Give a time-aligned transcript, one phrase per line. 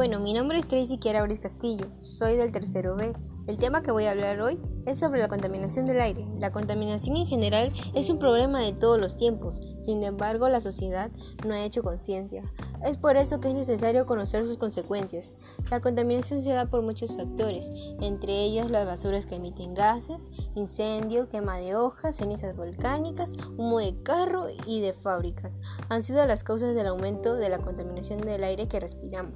[0.00, 3.12] Bueno, mi nombre es Tracy Kiara Bris Castillo, soy del tercero B.
[3.46, 6.26] El tema que voy a hablar hoy es sobre la contaminación del aire.
[6.38, 11.10] La contaminación en general es un problema de todos los tiempos, sin embargo la sociedad
[11.46, 12.42] no ha hecho conciencia.
[12.82, 15.32] Es por eso que es necesario conocer sus consecuencias.
[15.70, 21.28] La contaminación se da por muchos factores, entre ellos las basuras que emiten gases, incendio,
[21.28, 25.60] quema de hojas, cenizas volcánicas, humo de carro y de fábricas.
[25.90, 29.34] Han sido las causas del aumento de la contaminación del aire que respiramos.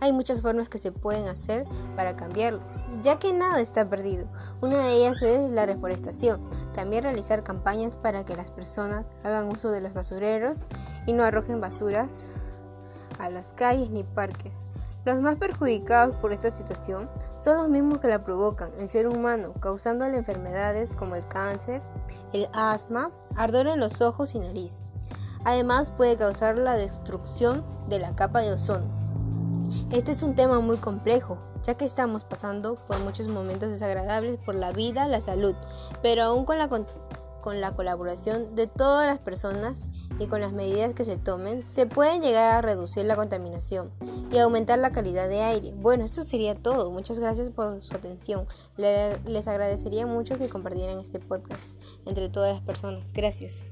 [0.00, 2.60] Hay muchas formas que se pueden hacer para cambiarlo,
[3.02, 4.26] ya que nada está perdido.
[4.60, 6.46] Una de ellas es la reforestación.
[6.74, 10.66] También realizar campañas para que las personas hagan uso de los basureros
[11.06, 12.30] y no arrojen basuras
[13.18, 14.64] a las calles ni parques.
[15.04, 19.52] Los más perjudicados por esta situación son los mismos que la provocan, el ser humano,
[19.58, 21.82] causándole enfermedades como el cáncer,
[22.32, 24.80] el asma, ardor en los ojos y nariz.
[25.44, 29.01] Además puede causar la destrucción de la capa de ozono.
[29.90, 34.54] Este es un tema muy complejo, ya que estamos pasando por muchos momentos desagradables por
[34.54, 35.54] la vida, la salud,
[36.02, 40.94] pero aún con la, con la colaboración de todas las personas y con las medidas
[40.94, 43.92] que se tomen, se puede llegar a reducir la contaminación
[44.30, 45.74] y aumentar la calidad de aire.
[45.76, 46.90] Bueno, eso sería todo.
[46.90, 48.46] Muchas gracias por su atención.
[48.76, 53.12] Les agradecería mucho que compartieran este podcast entre todas las personas.
[53.12, 53.66] Gracias.